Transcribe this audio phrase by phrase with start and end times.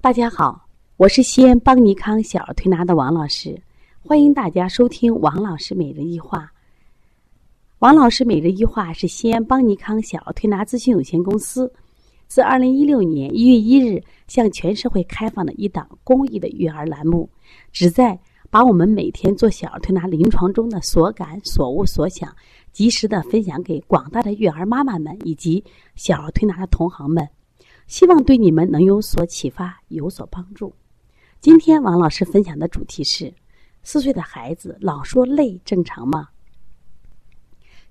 [0.00, 3.60] 大家好，我是西安邦尼康小儿推拿的王老师，
[4.00, 6.48] 欢迎大家收听王老师每日一话。
[7.80, 11.72] 王老师每日一话是西安邦尼康小儿推拿咨询有限公司
[12.28, 17.28] 自二零一六年一月一日向全社会开放的一档公益的育儿栏目，
[17.72, 18.16] 旨在
[18.48, 22.32] 把我们每天做小儿推拿临床中的所感、所悟、所想，
[22.70, 25.64] 及时的分享给广大的育儿妈妈们以及
[25.96, 27.26] 小儿推拿的同行们。
[27.86, 30.74] 希望对你们能有所启发，有所帮助。
[31.40, 33.32] 今天王老师分享的主题是：
[33.84, 36.28] 四岁的孩子老说累，正常吗？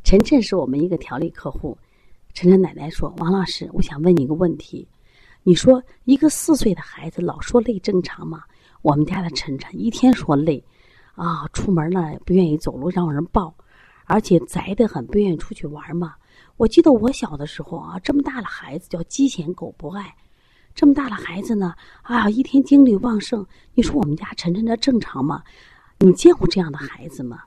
[0.03, 1.77] 晨晨是我们一个调理客户，
[2.33, 4.85] 晨晨奶奶说：“王老师，我想问你一个问题，
[5.43, 8.43] 你说一个四岁的孩子老说累，正常吗？”
[8.83, 10.61] 我们家的晨晨一天说累，
[11.15, 13.55] 啊，出门呢不愿意走路，让人抱，
[14.05, 16.15] 而且宅得很，不愿意出去玩嘛。
[16.57, 20.15] 我记得我小的时候啊，这么大的孩子叫鸡嫌狗不爱，
[20.73, 23.45] 这么大的孩子呢，啊，一天精力旺盛。
[23.73, 25.43] 你说我们家晨晨这正常吗？
[25.99, 27.41] 你见过这样的孩子吗？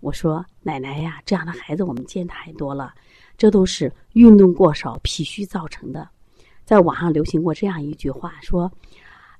[0.00, 2.92] 我说奶奶呀，这样的孩子我们见太多了，
[3.38, 6.08] 这都是运动过少、脾虚造成的。
[6.64, 8.70] 在网上流行过这样一句话，说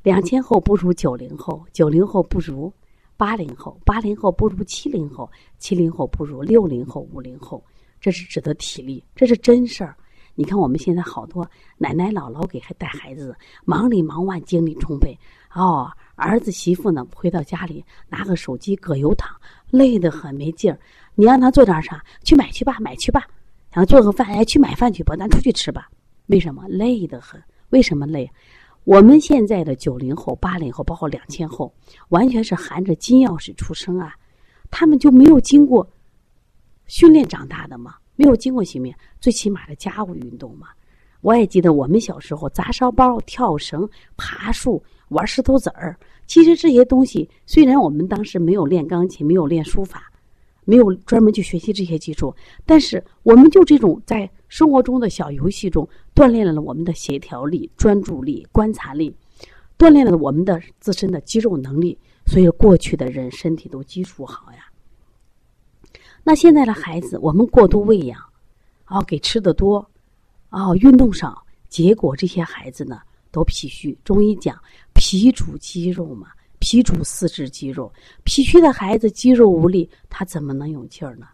[0.02, 2.72] 两千后不如九零后，九零后不如
[3.16, 7.62] 八零后，八零后不如七零后，七零后不如六零后、五零后。
[8.04, 9.96] 这是指的体力，这是真事儿。
[10.34, 15.18] 你看我们现在好多奶奶姥姥给还带孩子，忙里忙外，精力充沛。
[15.54, 19.34] 哦，儿子媳妇呢，回到家里拿个手机葛优躺，
[19.70, 20.78] 累得很没劲儿。
[21.14, 22.04] 你让他做点啥？
[22.24, 23.26] 去买去吧，买去吧。
[23.72, 25.88] 想做个饭，哎，去买饭去吧，咱出去吃吧。
[26.26, 27.42] 为什么累得很？
[27.70, 28.30] 为什么累？
[28.84, 31.72] 我们现在的九零后、八零后，包括两千后，
[32.10, 34.14] 完全是含着金钥匙出生啊，
[34.70, 35.88] 他们就没有经过。
[36.86, 40.68] 训练长大的嘛，没有经过训练，最起码的家务运动嘛。
[41.20, 45.98] 我也记得我们小时候砸沙包、跳绳、爬树、玩石头子儿。
[46.26, 50.12] 其实这些东西，虽然我们当时没有练钢琴，没有练书法，
[50.64, 52.34] 没有专门去学习这些技术，
[52.66, 59.14] 但是我们就这种在生活中的小游戏中，锻炼了我们的协调力、专注力、观察力，
[59.78, 61.98] 锻炼了我们的自身的肌肉能力。
[62.26, 64.58] 所以过去的人身体都基础好呀。
[66.26, 68.18] 那现在的孩子，我们过度喂养，
[68.86, 69.86] 哦，给吃的多，
[70.48, 73.96] 哦，运动少，结果这些孩子呢都脾虚。
[74.04, 74.58] 中医讲
[74.94, 77.92] 脾主肌肉嘛，脾主四肢肌肉，
[78.24, 81.26] 脾虚的孩子肌肉无力，他怎么能有劲儿呢？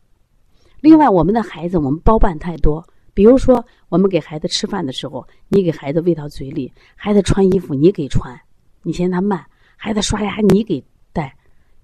[0.80, 2.84] 另外，我们的孩子我们包办太多，
[3.14, 8.36] 比如说我们给孩子吃饭的时候，你给孩子喂到嘴里；孩子穿衣服你给穿，
[8.82, 9.38] 你嫌他慢；
[9.76, 11.32] 孩子刷牙你给带，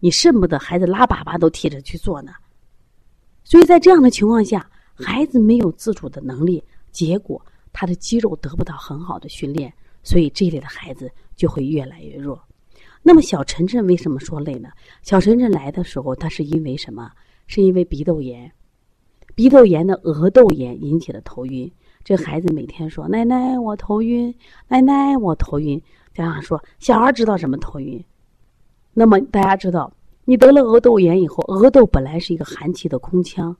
[0.00, 2.32] 你恨不得孩子拉粑粑都替着去做呢。
[3.46, 7.40] 所以在这样的情况下，孩子没有自主的能力，结果
[7.72, 12.42] 他的肌肉得不到很好的训练，所以这类的孩子就会越来越弱。
[13.04, 14.68] 那么小晨晨为什么说累呢？
[15.02, 17.08] 小晨晨来的时候，他是因为什么？
[17.46, 18.50] 是因为鼻窦炎，
[19.36, 21.70] 鼻窦炎的额窦炎引起的头晕。
[22.02, 24.34] 这孩子每天说：“奶奶，我头晕，
[24.66, 25.80] 奶奶，我头晕。”
[26.12, 28.04] 家长说：“小孩知道什么头晕？”
[28.92, 29.92] 那么大家知道。
[30.28, 33.56] 你得了额窦炎以后，额窦本来是一个寒气的空腔，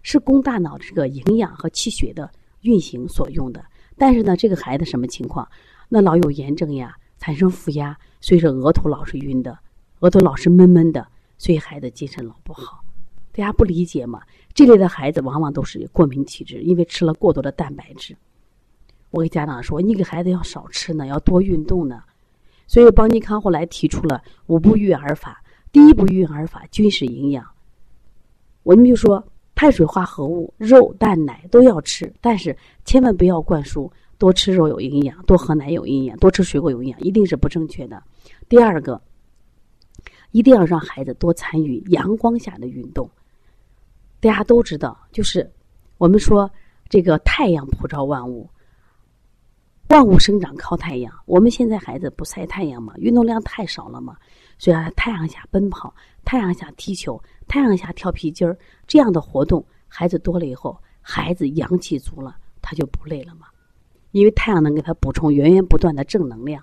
[0.00, 2.30] 是供大脑这个营养和气血的
[2.60, 3.64] 运行所用的。
[3.98, 5.46] 但是呢，这个孩子什么情况？
[5.88, 9.58] 那老有炎症呀，产生负压，所以说额头老是晕的，
[9.98, 11.04] 额头老是闷闷的，
[11.36, 12.84] 所以孩子精神老不好。
[13.32, 14.22] 大家不理解吗？
[14.54, 18.16] 这类的孩子往往都是过敏体质，因为吃了过多的蛋白质。
[19.10, 22.04] 我给家长说，你给孩子要少吃呢，要多运动呢。
[22.68, 25.40] 所以邦尼康后来提出了五步育儿法。
[25.74, 27.44] 第一步育儿法，均是营养。
[28.62, 29.26] 我们就说，
[29.56, 38.00] 碳水化合物、肉、蛋、奶都要吃，但是千万不要灌输多吃肉有营养，多喝奶有营养，多吃水果有营养，一定是不正确的。
[38.48, 39.02] 第二个，
[40.30, 43.10] 一定要让孩子多参与阳光下的运动。
[44.20, 45.50] 大家都知道，就是
[45.98, 46.48] 我们说
[46.88, 48.48] 这个太阳普照万物。
[49.88, 54.16] 万物生长靠太阳，我们现在孩子不晒太阳嘛，运动量太少了嘛，
[54.58, 58.56] 所以在太阳下奔跑、太阳下踢球、太阳下跳皮筋儿
[58.86, 63.46] 这样的活动，孩子多了以后，孩子阳气足了，他就不累了嘛，
[64.12, 66.62] 因为太阳能给他补充源源不断的正能量。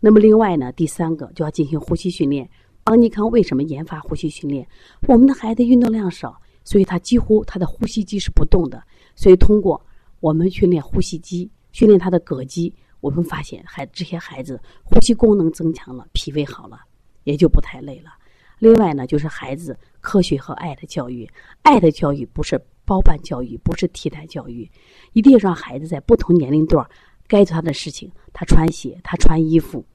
[0.00, 2.48] 那么另外呢，第三个就要进行呼吸训练。
[2.84, 4.66] 邦尼康为什么研发呼吸训练？
[5.08, 8.82] 我们的孩子运动量少，所以他几乎他的呼吸机是不动的，
[9.14, 9.84] 所以通过
[10.20, 11.50] 我们训练呼吸机。
[11.72, 12.74] 训练他的膈肌，
[13.06, 16.80] 我们发现孩这些孩子呼吸功能增强了，脾胃好了，
[17.22, 18.10] 也就不太累了。
[18.58, 21.30] 另外呢，就是孩子科学和爱的教育，
[21.62, 24.68] 爱的教育不是包办教育，不是替代教育，
[25.12, 26.84] 一定要让孩子在不同年龄段
[27.28, 29.86] 该做他的事情，他穿鞋，他穿衣服，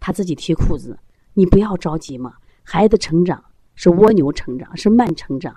[0.00, 0.98] 他自己提裤子。
[1.34, 3.40] 你不要着急嘛，孩子成长
[3.76, 5.54] 是蜗牛成长，是慢成长。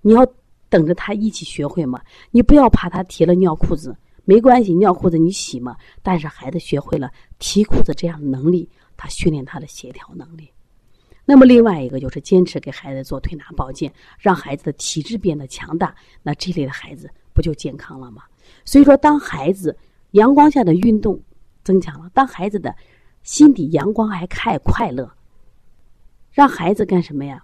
[0.00, 0.26] 你要
[0.68, 2.02] 等着他一起学会嘛。
[2.32, 5.76] 你不要怕他提了尿裤子，没关系，尿裤子你洗嘛。
[6.02, 10.50] 但是孩子学会了提裤子这样的能力，他训练他的协调能力。
[11.24, 15.94] 那么另外一个就是坚持给孩子做推拿保健，让孩子的体质变得强大。
[16.22, 18.22] 那这类的孩子不就健康了吗？
[18.64, 19.76] 所以说，当孩子
[20.12, 21.20] 阳光下的运动
[21.62, 22.74] 增强了，当孩子的
[23.22, 25.08] 心底阳光还开快乐，
[26.32, 27.40] 让孩子干什么呀？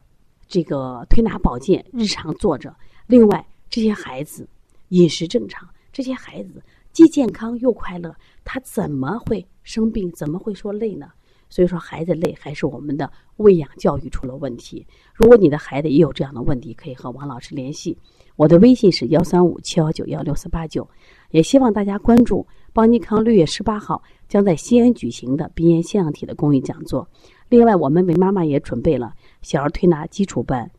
[0.48, 2.74] 这个推拿保健日常做着。
[3.06, 4.48] 另外，这些孩子
[4.88, 6.62] 饮食正常，这些孩子
[6.92, 8.14] 既健康又快乐，
[8.44, 10.08] 他怎么会生病？
[10.12, 11.10] 怎么会说累呢？
[11.50, 14.86] 所以说，孩子累还是我们的喂养教育出了问题。
[15.12, 17.98] 如果你的孩子也有这样的问题，可以和王老师联系。
[18.36, 20.88] 我的微信是幺三五七幺九幺六四八九，
[21.32, 27.08] 也希望大家关注邦尼康六月十八号将在西安举行的鼻炎腺样体的公益讲座。
[27.48, 29.12] 另外，我们为妈妈也准备了
[29.42, 30.70] 小儿推拿基础班、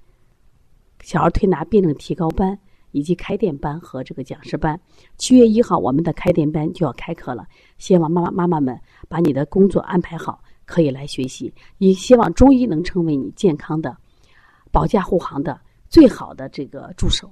[1.01, 2.57] 小儿推拿辩证提高班
[2.91, 4.79] 以及开店班和这个讲师班。
[5.17, 7.45] 七月一号，我们的开店班就要开课了，
[7.77, 11.53] 希望妈妈妈妈们把你的工作安排好，可以来学习。
[11.77, 13.95] 也希望中医能成为你健康的
[14.71, 17.31] 保驾护航的最好的这个助手。